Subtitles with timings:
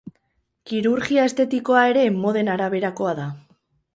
[0.71, 3.31] Kirurgia estetikoa ere moden araberakoa da.